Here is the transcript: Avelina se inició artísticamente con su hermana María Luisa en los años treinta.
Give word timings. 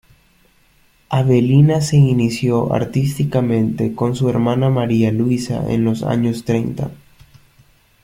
Avelina 1.09 1.79
se 1.79 1.95
inició 1.95 2.73
artísticamente 2.73 3.93
con 3.93 4.15
su 4.15 4.27
hermana 4.31 4.71
María 4.71 5.11
Luisa 5.11 5.71
en 5.71 5.83
los 5.85 6.01
años 6.01 6.43
treinta. 6.43 6.89